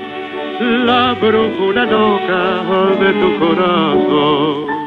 la 0.61 1.15
brújula 1.15 1.85
loca 1.85 2.65
de 3.01 3.13
tu 3.13 3.39
corazón. 3.39 4.78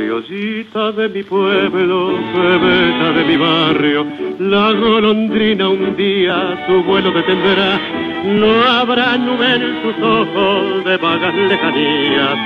Criollita 0.00 0.92
de 0.92 1.10
mi 1.10 1.22
pueblo, 1.22 2.16
bebeta 2.34 3.12
de 3.12 3.24
mi 3.26 3.36
barrio, 3.36 4.06
la 4.38 4.72
golondrina 4.72 5.68
un 5.68 5.94
día 5.94 6.64
su 6.66 6.82
vuelo 6.84 7.10
detendrá. 7.10 7.78
No 8.24 8.62
habrá 8.64 9.18
nube 9.18 9.56
en 9.56 9.82
sus 9.82 10.02
ojos 10.02 10.84
de 10.84 10.96
vagas 10.96 11.34
lejanías, 11.34 12.38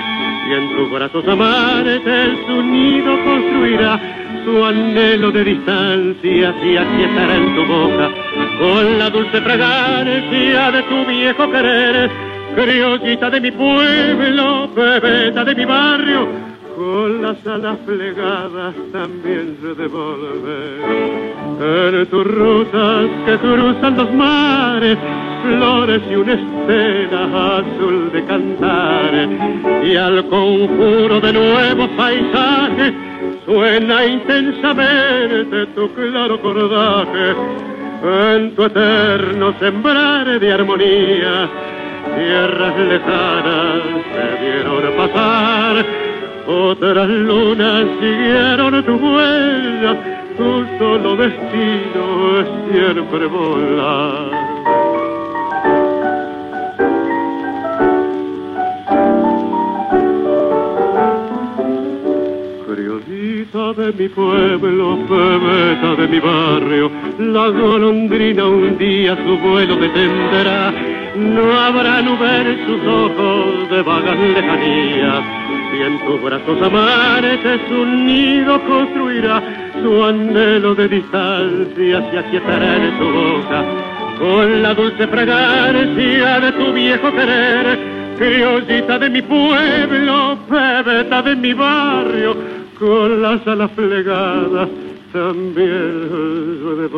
y 0.51 0.53
en 0.53 0.77
tus 0.77 0.91
brazos 0.91 1.29
amantes 1.29 2.39
su 2.45 2.61
nido 2.61 3.23
construirá 3.23 4.01
su 4.45 4.65
anhelo 4.65 5.31
de 5.31 5.45
distancia 5.45 6.55
y 6.61 6.77
aquí 6.77 7.03
estará 7.05 7.37
en 7.37 7.55
tu 7.55 7.65
boca 7.67 8.11
con 8.59 8.99
la 8.99 9.11
dulce 9.11 9.41
fragancia 9.41 10.73
de 10.73 10.83
tu 10.83 11.07
viejo 11.07 11.49
querer, 11.53 12.11
criollita 12.57 13.31
de 13.31 13.41
mi 13.41 13.53
pueblo, 13.53 14.69
bebeta 14.75 15.45
de 15.45 15.55
mi 15.55 15.65
barrio, 15.65 16.54
con 16.77 17.23
las 17.23 17.47
alas 17.47 17.77
plegadas 17.87 18.75
también 18.93 19.57
se 19.61 19.75
devolver. 19.75 21.35
En 21.61 22.07
tus 22.07 22.25
rutas 22.25 23.07
que 23.27 23.39
cruzan 23.39 23.97
los 23.97 24.13
mares, 24.13 24.99
flores 25.43 26.03
y 26.11 26.15
una 26.15 26.33
estela 26.35 27.59
azul 27.59 28.11
de 28.13 28.25
cantar, 28.25 29.29
y 29.85 29.97
al 29.97 30.27
conjuro 30.29 31.21
de 31.21 31.33
nuevos 31.33 31.89
paisajes, 31.97 32.95
suena 33.45 34.07
intensamente 34.07 35.67
tu 35.75 35.89
claro 35.95 36.41
cordaje 36.41 37.35
en 38.05 38.55
tu 38.55 38.65
eterno 38.65 39.55
sembrar 39.59 40.39
de 40.39 40.53
armonía. 40.53 41.49
Tierras 42.17 42.79
lejanas 42.79 43.83
se 44.13 44.45
vieron 44.45 44.83
pasar, 44.97 46.04
otras 46.47 47.09
lunas 47.09 47.87
siguieron 48.01 48.85
tu 48.85 48.95
huella, 48.95 49.97
tu 50.37 50.67
solo 50.79 51.17
destino 51.17 52.41
es 52.41 52.49
siempre 52.73 53.27
volar. 53.27 54.45
de 63.73 63.93
mi 63.93 64.09
pueblo, 64.09 64.99
bebeta 65.09 65.95
de 65.97 66.09
mi 66.09 66.21
barrio, 66.21 66.91
la 67.19 67.49
golondrina 67.49 68.47
un 68.47 68.77
día 68.79 69.17
su 69.17 69.39
vuelo 69.39 69.77
detendrá. 69.77 70.73
No 71.17 71.53
habrá 71.59 72.03
nube 72.03 72.41
en 72.41 72.67
sus 72.67 72.87
ojos 72.87 73.71
de 73.71 73.83
vagas 73.83 74.19
lejanías, 74.19 75.25
y 75.75 75.83
en 75.83 75.99
tus 76.05 76.23
brazos 76.23 76.63
amares 76.63 77.41
su 77.69 77.87
nido 77.87 78.61
construirá. 78.63 79.43
Su 79.83 80.05
anhelo 80.05 80.75
de 80.75 80.89
distancia 80.89 82.11
se 82.11 82.19
aquietará 82.19 82.77
en 82.77 82.99
tu 82.99 83.05
boca, 83.05 83.65
con 84.19 84.63
la 84.63 84.75
dulce 84.75 85.07
fragancia 85.09 86.41
de 86.41 86.53
tu 86.53 86.73
viejo 86.73 87.11
querer. 87.13 87.79
Criollita 88.19 88.99
de 88.99 89.11
mi 89.11 89.23
pueblo, 89.23 90.39
bebeta 90.49 91.23
de 91.23 91.37
mi 91.37 91.53
barrio, 91.53 92.37
con 92.79 93.21
las 93.21 93.47
alas 93.47 93.71
plegadas 93.71 94.69
también 95.15 96.09
de 96.77 96.89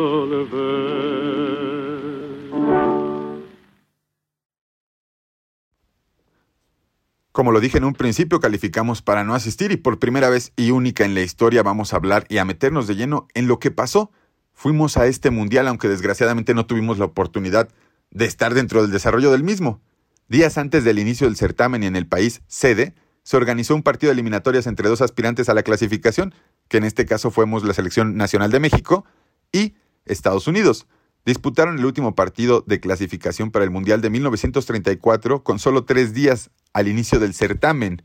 Como 7.37 7.51
lo 7.51 7.59
dije 7.59 7.77
en 7.77 7.83
un 7.83 7.93
principio, 7.93 8.39
calificamos 8.39 9.03
para 9.03 9.23
no 9.23 9.35
asistir 9.35 9.71
y 9.71 9.77
por 9.77 9.99
primera 9.99 10.27
vez 10.27 10.53
y 10.55 10.71
única 10.71 11.05
en 11.05 11.13
la 11.13 11.21
historia 11.21 11.61
vamos 11.61 11.93
a 11.93 11.97
hablar 11.97 12.25
y 12.29 12.39
a 12.39 12.45
meternos 12.45 12.87
de 12.87 12.95
lleno 12.95 13.27
en 13.35 13.47
lo 13.47 13.59
que 13.59 13.69
pasó. 13.69 14.11
Fuimos 14.53 14.97
a 14.97 15.05
este 15.05 15.29
mundial, 15.29 15.67
aunque 15.67 15.87
desgraciadamente 15.87 16.55
no 16.55 16.65
tuvimos 16.65 16.97
la 16.97 17.05
oportunidad 17.05 17.69
de 18.09 18.25
estar 18.25 18.55
dentro 18.55 18.81
del 18.81 18.89
desarrollo 18.89 19.31
del 19.31 19.43
mismo. 19.43 19.79
Días 20.27 20.57
antes 20.57 20.83
del 20.83 20.97
inicio 20.97 21.27
del 21.27 21.35
certamen 21.35 21.83
y 21.83 21.85
en 21.85 21.95
el 21.95 22.07
país 22.07 22.41
sede, 22.47 22.95
se 23.21 23.37
organizó 23.37 23.75
un 23.75 23.83
partido 23.83 24.09
de 24.09 24.13
eliminatorias 24.13 24.65
entre 24.65 24.89
dos 24.89 25.01
aspirantes 25.01 25.47
a 25.47 25.53
la 25.53 25.61
clasificación, 25.61 26.33
que 26.69 26.77
en 26.77 26.85
este 26.85 27.05
caso 27.05 27.29
fuimos 27.29 27.63
la 27.63 27.75
Selección 27.75 28.17
Nacional 28.17 28.49
de 28.49 28.61
México 28.61 29.05
y 29.51 29.75
Estados 30.05 30.47
Unidos. 30.47 30.87
Disputaron 31.27 31.77
el 31.77 31.85
último 31.85 32.15
partido 32.15 32.63
de 32.67 32.79
clasificación 32.79 33.51
para 33.51 33.65
el 33.65 33.69
Mundial 33.69 33.99
de 33.99 34.09
1934 34.09 35.43
con 35.43 35.59
solo 35.59 35.83
tres 35.83 36.13
días 36.13 36.51
al 36.71 36.87
inicio 36.87 37.19
del 37.19 37.33
certamen. 37.33 38.01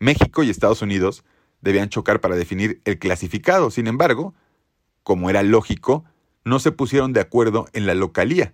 México 0.00 0.42
y 0.42 0.50
Estados 0.50 0.82
Unidos 0.82 1.22
debían 1.60 1.90
chocar 1.90 2.20
para 2.20 2.34
definir 2.34 2.80
el 2.84 2.98
clasificado. 2.98 3.70
Sin 3.70 3.86
embargo, 3.86 4.34
como 5.04 5.30
era 5.30 5.44
lógico, 5.44 6.06
no 6.44 6.58
se 6.58 6.72
pusieron 6.72 7.12
de 7.12 7.20
acuerdo 7.20 7.66
en 7.72 7.86
la 7.86 7.94
localía. 7.94 8.52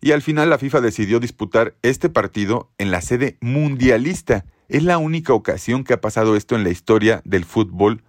Y 0.00 0.10
al 0.10 0.20
final 0.20 0.50
la 0.50 0.58
FIFA 0.58 0.80
decidió 0.80 1.20
disputar 1.20 1.76
este 1.82 2.08
partido 2.08 2.72
en 2.78 2.90
la 2.90 3.02
sede 3.02 3.38
mundialista, 3.40 4.46
es 4.68 4.82
la 4.82 4.98
única 4.98 5.32
ocasión 5.32 5.84
que 5.84 5.92
ha 5.92 6.00
pasado 6.00 6.34
esto 6.34 6.56
en 6.56 6.64
la 6.64 6.70
historia 6.70 7.22
del 7.24 7.44
fútbol 7.44 8.02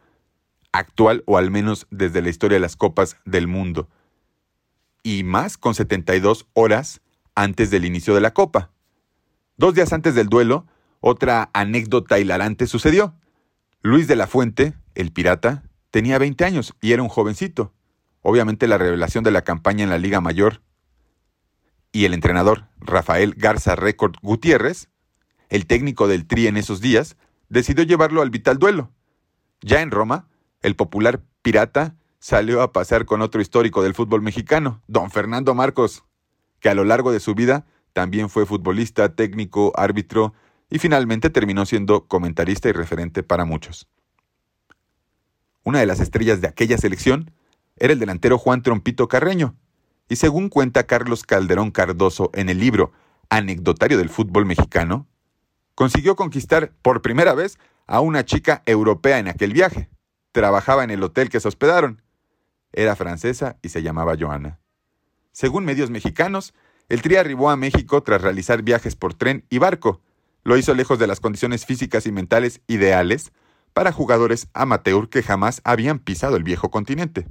actual 0.71 1.21
o 1.27 1.37
al 1.37 1.51
menos 1.51 1.85
desde 1.91 2.23
la 2.23 2.29
historia 2.29 2.55
de 2.55 2.61
las 2.61 2.75
copas 2.75 3.17
del 3.25 3.45
mundo. 3.45 3.89
Y 5.05 5.23
más 5.23 5.59
con 5.59 5.75
72 5.75 6.47
horas 6.53 6.99
antes 7.35 7.69
del 7.69 7.85
inicio 7.85 8.15
de 8.15 8.21
la 8.21 8.33
copa. 8.33 8.71
Dos 9.55 9.75
días 9.75 9.93
antes 9.93 10.15
del 10.15 10.29
duelo, 10.29 10.65
Otra 10.99 11.51
anécdota 11.53 12.17
hilarante 12.17 12.65
sucedió. 12.65 13.13
Luis 13.83 14.07
de 14.07 14.15
la 14.15 14.25
Fuente, 14.25 14.73
el 14.95 15.11
pirata, 15.11 15.61
tenía 15.91 16.17
20 16.17 16.43
años 16.43 16.73
y 16.81 16.93
era 16.93 17.03
un 17.03 17.09
jovencito. 17.09 17.71
Obviamente 18.23 18.67
la 18.67 18.79
revelación 18.79 19.23
de 19.23 19.29
la 19.29 19.43
campaña 19.43 19.83
en 19.83 19.91
la 19.91 19.99
Liga 19.99 20.21
Mayor 20.21 20.63
y 21.91 22.05
el 22.05 22.15
entrenador 22.15 22.65
Rafael 22.79 23.35
Garza 23.37 23.75
Record 23.75 24.15
Gutiérrez, 24.23 24.89
el 25.49 25.67
técnico 25.67 26.07
del 26.07 26.25
Tri 26.25 26.47
en 26.47 26.57
esos 26.57 26.81
días, 26.81 27.15
decidió 27.47 27.83
llevarlo 27.83 28.23
al 28.23 28.31
vital 28.31 28.57
duelo. 28.57 28.89
Ya 29.61 29.81
en 29.81 29.91
Roma, 29.91 30.27
el 30.63 30.75
popular 30.75 31.21
pirata 31.43 31.95
salió 32.25 32.63
a 32.63 32.73
pasar 32.73 33.05
con 33.05 33.21
otro 33.21 33.39
histórico 33.39 33.83
del 33.83 33.93
fútbol 33.93 34.23
mexicano, 34.23 34.81
don 34.87 35.11
Fernando 35.11 35.53
Marcos, 35.53 36.05
que 36.59 36.69
a 36.69 36.73
lo 36.73 36.83
largo 36.83 37.11
de 37.11 37.19
su 37.19 37.35
vida 37.35 37.67
también 37.93 38.31
fue 38.31 38.47
futbolista, 38.47 39.13
técnico, 39.13 39.71
árbitro 39.75 40.33
y 40.67 40.79
finalmente 40.79 41.29
terminó 41.29 41.67
siendo 41.67 42.07
comentarista 42.07 42.67
y 42.67 42.71
referente 42.71 43.21
para 43.21 43.45
muchos. 43.45 43.87
Una 45.63 45.81
de 45.81 45.85
las 45.85 45.99
estrellas 45.99 46.41
de 46.41 46.47
aquella 46.47 46.79
selección 46.79 47.29
era 47.75 47.93
el 47.93 47.99
delantero 47.99 48.39
Juan 48.39 48.63
Trompito 48.63 49.07
Carreño, 49.07 49.55
y 50.09 50.15
según 50.15 50.49
cuenta 50.49 50.87
Carlos 50.87 51.21
Calderón 51.21 51.69
Cardoso 51.69 52.31
en 52.33 52.49
el 52.49 52.57
libro 52.57 52.91
Anecdotario 53.29 53.99
del 53.99 54.09
Fútbol 54.09 54.47
Mexicano, 54.47 55.07
consiguió 55.75 56.15
conquistar 56.15 56.73
por 56.81 57.03
primera 57.03 57.35
vez 57.35 57.59
a 57.85 57.99
una 57.99 58.25
chica 58.25 58.63
europea 58.65 59.19
en 59.19 59.27
aquel 59.27 59.53
viaje. 59.53 59.91
Trabajaba 60.31 60.83
en 60.83 60.89
el 60.89 61.03
hotel 61.03 61.29
que 61.29 61.39
se 61.39 61.47
hospedaron. 61.47 62.01
Era 62.75 62.95
francesa 62.95 63.57
y 63.61 63.69
se 63.69 63.81
llamaba 63.81 64.15
Joana. 64.19 64.59
Según 65.31 65.65
medios 65.65 65.89
mexicanos, 65.89 66.53
el 66.89 67.01
tri 67.01 67.15
arribó 67.15 67.49
a 67.49 67.55
México 67.55 68.03
tras 68.03 68.21
realizar 68.21 68.61
viajes 68.61 68.95
por 68.95 69.13
tren 69.13 69.45
y 69.49 69.57
barco, 69.57 70.01
lo 70.43 70.57
hizo 70.57 70.75
lejos 70.75 70.99
de 70.99 71.07
las 71.07 71.19
condiciones 71.19 71.65
físicas 71.65 72.05
y 72.05 72.11
mentales 72.11 72.61
ideales 72.67 73.31
para 73.73 73.91
jugadores 73.91 74.47
amateur 74.53 75.09
que 75.09 75.23
jamás 75.23 75.59
habían 75.63 75.99
pisado 75.99 76.35
el 76.35 76.43
viejo 76.43 76.69
continente. 76.69 77.27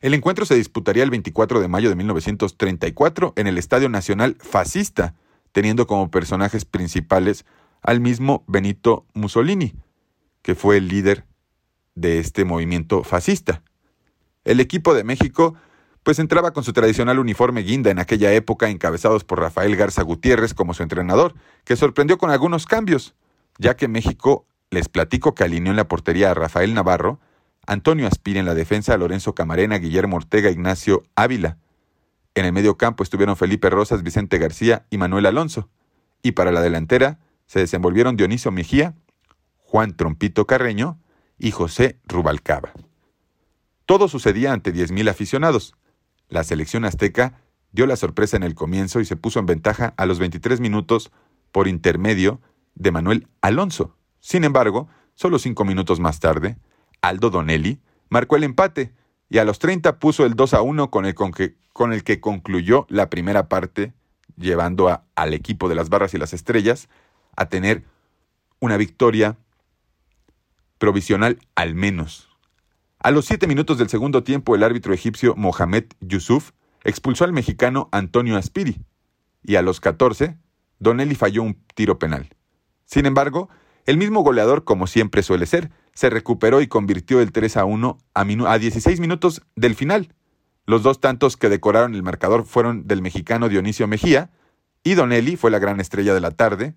El 0.00 0.14
encuentro 0.14 0.46
se 0.46 0.54
disputaría 0.54 1.02
el 1.02 1.10
24 1.10 1.60
de 1.60 1.66
mayo 1.66 1.88
de 1.88 1.96
1934 1.96 3.32
en 3.36 3.48
el 3.48 3.58
Estadio 3.58 3.88
Nacional 3.88 4.36
Fascista, 4.38 5.14
teniendo 5.50 5.88
como 5.88 6.10
personajes 6.12 6.64
principales 6.64 7.44
al 7.82 8.00
mismo 8.00 8.44
Benito 8.46 9.06
Mussolini, 9.14 9.74
que 10.42 10.54
fue 10.54 10.76
el 10.76 10.86
líder 10.86 11.24
de 11.96 12.20
este 12.20 12.44
movimiento 12.44 13.02
fascista. 13.02 13.62
El 14.48 14.60
equipo 14.60 14.94
de 14.94 15.04
México 15.04 15.56
pues 16.02 16.18
entraba 16.18 16.52
con 16.52 16.64
su 16.64 16.72
tradicional 16.72 17.18
uniforme 17.18 17.60
guinda 17.60 17.90
en 17.90 17.98
aquella 17.98 18.32
época, 18.32 18.70
encabezados 18.70 19.22
por 19.22 19.40
Rafael 19.40 19.76
Garza 19.76 20.02
Gutiérrez 20.02 20.54
como 20.54 20.72
su 20.72 20.82
entrenador, 20.82 21.34
que 21.64 21.76
sorprendió 21.76 22.16
con 22.16 22.30
algunos 22.30 22.64
cambios, 22.64 23.14
ya 23.58 23.76
que 23.76 23.88
México, 23.88 24.46
les 24.70 24.88
platico 24.88 25.34
que 25.34 25.44
alineó 25.44 25.70
en 25.70 25.76
la 25.76 25.86
portería 25.86 26.30
a 26.30 26.34
Rafael 26.34 26.72
Navarro, 26.72 27.20
Antonio 27.66 28.06
Aspira 28.06 28.40
en 28.40 28.46
la 28.46 28.54
defensa, 28.54 28.96
Lorenzo 28.96 29.34
Camarena, 29.34 29.76
Guillermo 29.76 30.16
Ortega, 30.16 30.50
Ignacio 30.50 31.02
Ávila. 31.14 31.58
En 32.34 32.46
el 32.46 32.54
medio 32.54 32.78
campo 32.78 33.02
estuvieron 33.02 33.36
Felipe 33.36 33.68
Rosas, 33.68 34.02
Vicente 34.02 34.38
García 34.38 34.86
y 34.88 34.96
Manuel 34.96 35.26
Alonso. 35.26 35.68
Y 36.22 36.32
para 36.32 36.52
la 36.52 36.62
delantera 36.62 37.18
se 37.44 37.60
desenvolvieron 37.60 38.16
Dionisio 38.16 38.50
Mejía, 38.50 38.94
Juan 39.58 39.94
Trompito 39.94 40.46
Carreño 40.46 40.98
y 41.38 41.50
José 41.50 42.00
Rubalcaba. 42.06 42.72
Todo 43.88 44.06
sucedía 44.06 44.52
ante 44.52 44.70
10.000 44.70 45.08
aficionados. 45.08 45.74
La 46.28 46.44
selección 46.44 46.84
azteca 46.84 47.40
dio 47.72 47.86
la 47.86 47.96
sorpresa 47.96 48.36
en 48.36 48.42
el 48.42 48.54
comienzo 48.54 49.00
y 49.00 49.06
se 49.06 49.16
puso 49.16 49.38
en 49.38 49.46
ventaja 49.46 49.94
a 49.96 50.04
los 50.04 50.18
23 50.18 50.60
minutos 50.60 51.10
por 51.52 51.68
intermedio 51.68 52.42
de 52.74 52.90
Manuel 52.90 53.28
Alonso. 53.40 53.96
Sin 54.20 54.44
embargo, 54.44 54.88
solo 55.14 55.38
cinco 55.38 55.64
minutos 55.64 56.00
más 56.00 56.20
tarde, 56.20 56.58
Aldo 57.00 57.30
Donelli 57.30 57.80
marcó 58.10 58.36
el 58.36 58.44
empate 58.44 58.92
y 59.30 59.38
a 59.38 59.46
los 59.46 59.58
30 59.58 59.98
puso 59.98 60.26
el 60.26 60.34
2 60.34 60.52
a 60.52 60.60
1 60.60 60.90
con 60.90 61.06
el, 61.06 61.14
con 61.14 61.32
que, 61.32 61.56
con 61.72 61.94
el 61.94 62.04
que 62.04 62.20
concluyó 62.20 62.84
la 62.90 63.08
primera 63.08 63.48
parte, 63.48 63.94
llevando 64.36 64.90
a, 64.90 65.06
al 65.14 65.32
equipo 65.32 65.66
de 65.70 65.76
las 65.76 65.88
barras 65.88 66.12
y 66.12 66.18
las 66.18 66.34
estrellas 66.34 66.90
a 67.36 67.48
tener 67.48 67.84
una 68.60 68.76
victoria 68.76 69.38
provisional 70.76 71.38
al 71.54 71.74
menos 71.74 72.27
a 73.00 73.10
los 73.10 73.26
siete 73.26 73.46
minutos 73.46 73.78
del 73.78 73.88
segundo 73.88 74.24
tiempo, 74.24 74.54
el 74.54 74.64
árbitro 74.64 74.92
egipcio 74.92 75.34
Mohamed 75.36 75.84
Yusuf 76.00 76.50
expulsó 76.82 77.24
al 77.24 77.32
mexicano 77.32 77.88
Antonio 77.92 78.36
Aspiri, 78.36 78.80
y 79.42 79.56
a 79.56 79.62
los 79.62 79.80
14, 79.80 80.36
Donelli 80.78 81.14
falló 81.14 81.42
un 81.42 81.62
tiro 81.74 81.98
penal. 81.98 82.28
Sin 82.84 83.06
embargo, 83.06 83.48
el 83.86 83.98
mismo 83.98 84.22
goleador, 84.22 84.64
como 84.64 84.86
siempre 84.86 85.22
suele 85.22 85.46
ser, 85.46 85.70
se 85.94 86.10
recuperó 86.10 86.60
y 86.60 86.66
convirtió 86.66 87.20
el 87.20 87.32
3 87.32 87.56
a 87.58 87.64
1 87.64 87.98
a, 88.14 88.20
a 88.20 88.58
16 88.58 89.00
minutos 89.00 89.42
del 89.56 89.74
final. 89.74 90.14
Los 90.66 90.82
dos 90.82 91.00
tantos 91.00 91.36
que 91.36 91.48
decoraron 91.48 91.94
el 91.94 92.02
marcador 92.02 92.44
fueron 92.44 92.86
del 92.86 93.00
mexicano 93.00 93.48
Dionisio 93.48 93.86
Mejía, 93.86 94.30
y 94.82 94.94
Donelli 94.94 95.36
fue 95.36 95.50
la 95.50 95.58
gran 95.58 95.80
estrella 95.80 96.14
de 96.14 96.20
la 96.20 96.32
tarde, 96.32 96.74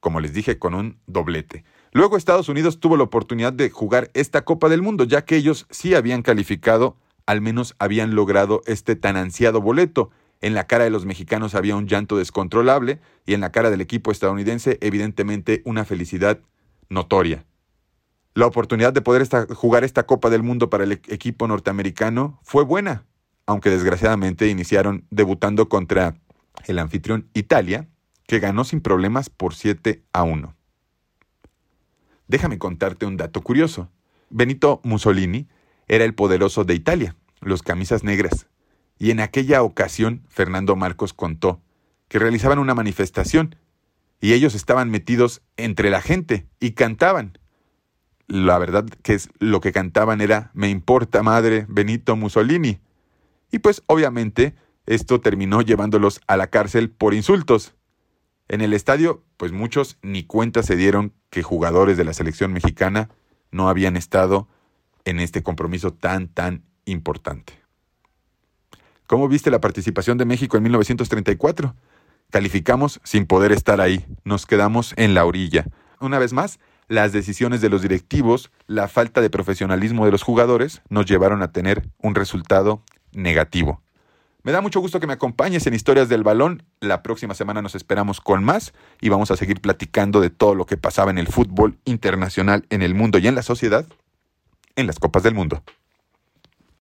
como 0.00 0.20
les 0.20 0.32
dije, 0.34 0.58
con 0.58 0.74
un 0.74 0.98
doblete. 1.06 1.64
Luego 1.94 2.16
Estados 2.16 2.48
Unidos 2.48 2.80
tuvo 2.80 2.96
la 2.96 3.02
oportunidad 3.02 3.52
de 3.52 3.68
jugar 3.68 4.10
esta 4.14 4.46
Copa 4.46 4.70
del 4.70 4.80
Mundo, 4.80 5.04
ya 5.04 5.26
que 5.26 5.36
ellos 5.36 5.66
sí 5.68 5.94
habían 5.94 6.22
calificado, 6.22 6.96
al 7.26 7.42
menos 7.42 7.76
habían 7.78 8.14
logrado 8.14 8.62
este 8.64 8.96
tan 8.96 9.16
ansiado 9.16 9.60
boleto. 9.60 10.10
En 10.40 10.54
la 10.54 10.66
cara 10.66 10.84
de 10.84 10.90
los 10.90 11.04
mexicanos 11.04 11.54
había 11.54 11.76
un 11.76 11.86
llanto 11.86 12.16
descontrolable 12.16 12.98
y 13.26 13.34
en 13.34 13.42
la 13.42 13.52
cara 13.52 13.70
del 13.70 13.82
equipo 13.82 14.10
estadounidense 14.10 14.78
evidentemente 14.80 15.60
una 15.66 15.84
felicidad 15.84 16.40
notoria. 16.88 17.44
La 18.34 18.46
oportunidad 18.46 18.94
de 18.94 19.02
poder 19.02 19.28
jugar 19.54 19.84
esta 19.84 20.06
Copa 20.06 20.30
del 20.30 20.42
Mundo 20.42 20.70
para 20.70 20.84
el 20.84 20.92
equipo 20.92 21.46
norteamericano 21.46 22.40
fue 22.42 22.64
buena, 22.64 23.04
aunque 23.44 23.68
desgraciadamente 23.68 24.48
iniciaron 24.48 25.04
debutando 25.10 25.68
contra 25.68 26.14
el 26.64 26.78
anfitrión 26.78 27.28
Italia, 27.34 27.90
que 28.26 28.38
ganó 28.38 28.64
sin 28.64 28.80
problemas 28.80 29.28
por 29.28 29.54
7 29.54 30.02
a 30.14 30.22
1. 30.22 30.56
Déjame 32.32 32.58
contarte 32.58 33.04
un 33.04 33.18
dato 33.18 33.42
curioso. 33.42 33.90
Benito 34.30 34.80
Mussolini 34.84 35.48
era 35.86 36.06
el 36.06 36.14
poderoso 36.14 36.64
de 36.64 36.72
Italia, 36.72 37.14
los 37.42 37.62
camisas 37.62 38.04
negras, 38.04 38.46
y 38.98 39.10
en 39.10 39.20
aquella 39.20 39.62
ocasión 39.62 40.22
Fernando 40.30 40.74
Marcos 40.74 41.12
contó 41.12 41.60
que 42.08 42.18
realizaban 42.18 42.58
una 42.58 42.74
manifestación 42.74 43.56
y 44.18 44.32
ellos 44.32 44.54
estaban 44.54 44.88
metidos 44.88 45.42
entre 45.58 45.90
la 45.90 46.00
gente 46.00 46.46
y 46.58 46.70
cantaban. 46.70 47.36
La 48.28 48.56
verdad 48.56 48.86
que 49.02 49.12
es 49.12 49.28
lo 49.38 49.60
que 49.60 49.72
cantaban 49.72 50.22
era 50.22 50.52
Me 50.54 50.70
importa 50.70 51.22
madre 51.22 51.66
Benito 51.68 52.16
Mussolini. 52.16 52.80
Y 53.50 53.58
pues 53.58 53.82
obviamente 53.84 54.54
esto 54.86 55.20
terminó 55.20 55.60
llevándolos 55.60 56.22
a 56.26 56.38
la 56.38 56.46
cárcel 56.46 56.88
por 56.88 57.12
insultos. 57.12 57.74
En 58.52 58.60
el 58.60 58.74
estadio, 58.74 59.22
pues 59.38 59.50
muchos 59.50 59.96
ni 60.02 60.24
cuenta 60.24 60.62
se 60.62 60.76
dieron 60.76 61.14
que 61.30 61.42
jugadores 61.42 61.96
de 61.96 62.04
la 62.04 62.12
selección 62.12 62.52
mexicana 62.52 63.08
no 63.50 63.70
habían 63.70 63.96
estado 63.96 64.46
en 65.06 65.20
este 65.20 65.42
compromiso 65.42 65.94
tan, 65.94 66.28
tan 66.28 66.62
importante. 66.84 67.54
¿Cómo 69.06 69.26
viste 69.26 69.50
la 69.50 69.62
participación 69.62 70.18
de 70.18 70.26
México 70.26 70.58
en 70.58 70.64
1934? 70.64 71.74
Calificamos 72.28 73.00
sin 73.04 73.24
poder 73.24 73.52
estar 73.52 73.80
ahí, 73.80 74.04
nos 74.22 74.44
quedamos 74.44 74.92
en 74.98 75.14
la 75.14 75.24
orilla. 75.24 75.64
Una 75.98 76.18
vez 76.18 76.34
más, 76.34 76.60
las 76.88 77.12
decisiones 77.12 77.62
de 77.62 77.70
los 77.70 77.80
directivos, 77.80 78.52
la 78.66 78.86
falta 78.86 79.22
de 79.22 79.30
profesionalismo 79.30 80.04
de 80.04 80.12
los 80.12 80.22
jugadores 80.22 80.82
nos 80.90 81.06
llevaron 81.06 81.40
a 81.40 81.52
tener 81.52 81.88
un 82.02 82.14
resultado 82.14 82.82
negativo. 83.12 83.80
Me 84.44 84.50
da 84.50 84.60
mucho 84.60 84.80
gusto 84.80 84.98
que 84.98 85.06
me 85.06 85.12
acompañes 85.12 85.68
en 85.68 85.74
Historias 85.74 86.08
del 86.08 86.24
Balón. 86.24 86.64
La 86.80 87.04
próxima 87.04 87.32
semana 87.34 87.62
nos 87.62 87.76
esperamos 87.76 88.20
con 88.20 88.42
más 88.42 88.72
y 89.00 89.08
vamos 89.08 89.30
a 89.30 89.36
seguir 89.36 89.60
platicando 89.60 90.20
de 90.20 90.30
todo 90.30 90.56
lo 90.56 90.66
que 90.66 90.76
pasaba 90.76 91.12
en 91.12 91.18
el 91.18 91.28
fútbol 91.28 91.78
internacional, 91.84 92.66
en 92.68 92.82
el 92.82 92.94
mundo 92.94 93.18
y 93.18 93.28
en 93.28 93.36
la 93.36 93.42
sociedad, 93.42 93.86
en 94.74 94.88
las 94.88 94.98
Copas 94.98 95.22
del 95.22 95.34
Mundo. 95.34 95.62